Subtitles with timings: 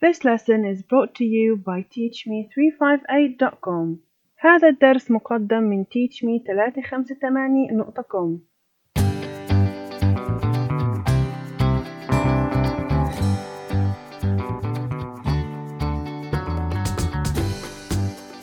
[0.00, 3.98] This lesson is brought to you by teachme358.com
[4.38, 8.40] هذا الدرس مقدم من teachme358.com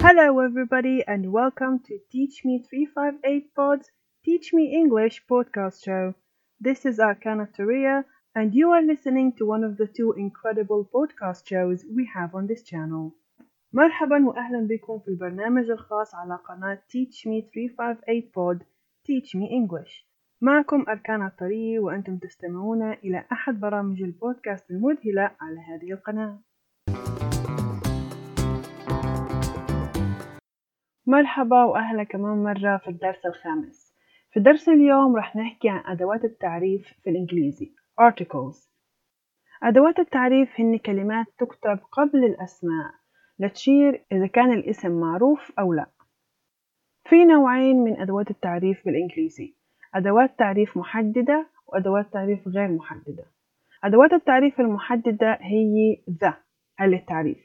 [0.02, 3.92] Hello everybody and welcome to Teach Me 358 Pod's
[4.24, 6.16] Teach Me English podcast show.
[6.60, 8.06] This is Arkana Turia
[8.37, 12.47] and you are listening to one of the two incredible podcast shows we have on
[12.47, 13.13] this channel.
[13.73, 18.65] مرحبا واهلا بكم في البرنامج الخاص على قناة Teach Me 358 Pod
[19.07, 20.07] Teach Me English.
[20.41, 26.39] معكم أركان الطري وأنتم تستمعون إلى أحد برامج البودكاست المذهلة على هذه القناة.
[31.07, 33.95] مرحبا وأهلا كمان مرة في الدرس الخامس
[34.33, 38.71] في درس اليوم رح نحكي عن أدوات التعريف في الإنجليزي articles.
[39.63, 42.91] أدوات التعريف هن كلمات تكتب قبل الأسماء
[43.39, 45.87] لتشير إذا كان الاسم معروف أو لا.
[47.05, 49.55] في نوعين من أدوات التعريف بالإنجليزي
[49.95, 53.25] أدوات تعريف محددة وأدوات تعريف غير محددة.
[53.85, 56.37] أدوات التعريف المحددة هي ذا
[56.81, 57.39] للتعريف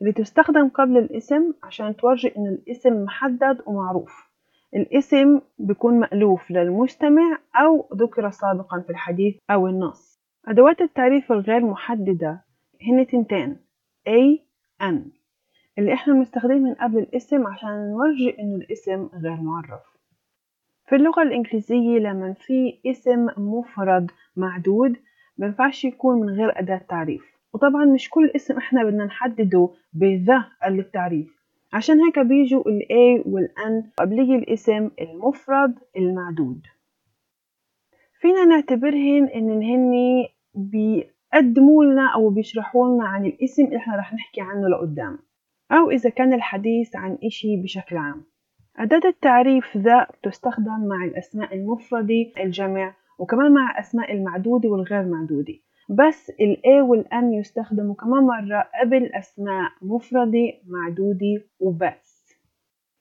[0.00, 4.27] اللي تستخدم قبل الاسم عشان تورجي إن الاسم محدد ومعروف.
[4.74, 10.18] الاسم بيكون مألوف للمستمع أو ذكر سابقا في الحديث أو النص.
[10.48, 12.44] أدوات التعريف الغير محددة
[12.82, 13.56] هن تنتين
[14.08, 14.38] A
[14.82, 14.94] N.
[15.78, 19.80] اللي إحنا بنستخدمهم قبل الاسم عشان نورجي إنه الاسم غير معرف.
[20.86, 24.96] في اللغة الإنجليزية لما في اسم مفرد معدود
[25.38, 27.38] مينفعش يكون من غير أداة تعريف.
[27.52, 31.37] وطبعا مش كل اسم إحنا بدنا نحدده بذا للتعريف
[31.72, 36.66] عشان هيك بيجوا ال A وال N قبلية الاسم المفرد المعدود.
[38.20, 39.92] فينا نعتبرهن ان هن
[40.54, 45.18] بيقدموا لنا أو بيشرحوا لنا عن الاسم اللي إحنا رح نحكي عنه لقدام
[45.72, 48.24] أو إذا كان الحديث عن إشي بشكل عام.
[48.76, 55.54] أداة التعريف ذا تستخدم مع الأسماء المفردة الجمع وكمان مع أسماء المعدودة والغير معدودة.
[55.88, 62.36] بس ال A وال N يستخدموا كمان مرة قبل أسماء مفردة معدودة وبس.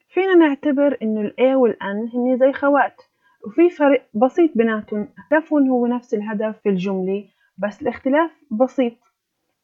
[0.09, 3.01] فينا نعتبر إنه ال A وال N هن زي خوات
[3.47, 5.07] وفي فرق بسيط بيناتهم.
[5.17, 7.25] هدفهم هو نفس الهدف في الجملة
[7.57, 8.93] بس الاختلاف بسيط.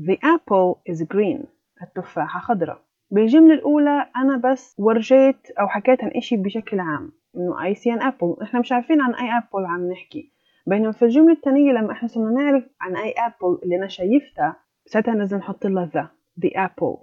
[0.00, 1.46] The apple is green.
[1.82, 2.82] التفاحة خضراء.
[3.10, 7.12] بالجملة الأولى أنا بس ورجيت أو حكيت عن إشي بشكل عام.
[7.36, 8.42] إنه I see an apple.
[8.42, 10.32] إحنا مش عارفين عن أي أبل عم نحكي.
[10.66, 14.56] بينما في الجملة الثانية لما إحنا صرنا نعرف عن أي أبل اللي أنا شايفتها
[14.86, 16.08] ساعتها لازم نحط لها ذا
[16.40, 16.98] the apple.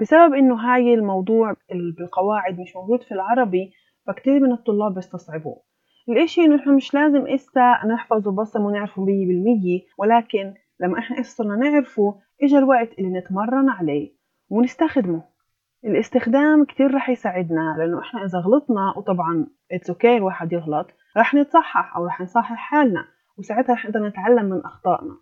[0.00, 1.54] بسبب إنه هاي الموضوع
[1.98, 3.72] بالقواعد مش موجود في العربي
[4.06, 5.62] فكتير من الطلاب بيستصعبوه.
[6.08, 11.56] الإشي إنه إحنا مش لازم إسا نحفظه بصم ونعرفه مية بالمية ولكن لما إسا صرنا
[11.56, 14.12] نعرفه إجا الوقت اللي نتمرن عليه
[14.50, 15.22] ونستخدمه.
[15.84, 20.86] الاستخدام كتير رح يساعدنا لأنه إحنا إذا غلطنا وطبعا it's okay الواحد يغلط
[21.16, 23.04] رح نتصحح أو رح نصحح حالنا
[23.38, 25.16] وساعتها رح نقدر نتعلم من أخطائنا.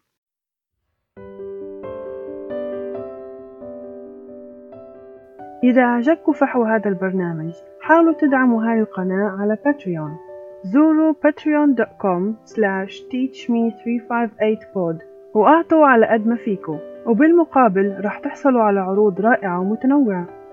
[5.65, 10.17] إذا أعجبكم فحوى هذا البرنامج حاولوا تدعموا هاي القناة على باتريون
[10.65, 15.05] زوروا patreon.com slash teachme358pod
[15.35, 20.46] وأعطوا على قد ما فيكو وبالمقابل رح تحصلوا على عروض رائعة ومتنوعة.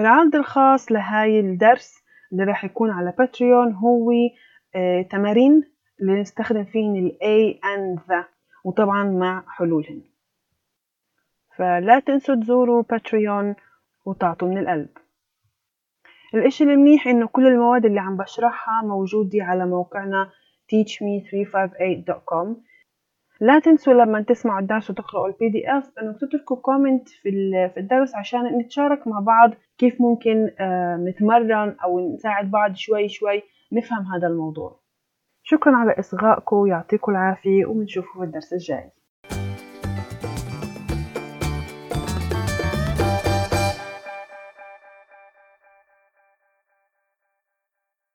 [0.00, 2.02] العرض الخاص لهاي الدرس
[2.32, 4.10] اللي راح يكون على باتريون هو
[4.74, 5.64] آه، تمارين
[6.00, 8.24] اللي نستخدم فيهن ال A and the
[8.64, 10.02] وطبعا مع حلولهن.
[11.56, 13.54] فلا تنسوا تزوروا باتريون
[14.04, 14.88] وتعطوا من القلب.
[16.34, 20.30] الإشي المنيح إنه كل المواد اللي عم بشرحها موجودة على موقعنا
[20.72, 22.69] teachme358.com
[23.40, 27.30] لا تنسوا لما تسمعوا الدرس وتقرأوا ال PDF إنه تتركوا comment في
[27.74, 33.42] في الدرس عشان نتشارك مع بعض كيف ممكن آه، نتمرن أو نساعد بعض شوي شوي
[33.72, 34.80] نفهم هذا الموضوع.
[35.42, 38.90] شكرا على إصغائكم يعطيكم العافية وبنشوفكم في الدرس الجاي.